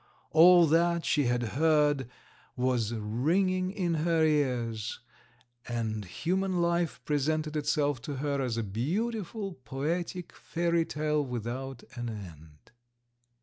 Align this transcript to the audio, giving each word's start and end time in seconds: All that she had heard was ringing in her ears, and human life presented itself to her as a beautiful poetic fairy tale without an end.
All 0.31 0.65
that 0.65 1.05
she 1.05 1.25
had 1.25 1.43
heard 1.53 2.09
was 2.55 2.91
ringing 2.91 3.69
in 3.69 3.93
her 4.01 4.23
ears, 4.23 4.99
and 5.67 6.05
human 6.05 6.59
life 6.59 6.99
presented 7.05 7.55
itself 7.55 8.01
to 8.01 8.15
her 8.15 8.41
as 8.41 8.57
a 8.57 8.63
beautiful 8.63 9.53
poetic 9.63 10.33
fairy 10.33 10.85
tale 10.85 11.23
without 11.23 11.83
an 11.95 12.09
end. 12.09 12.71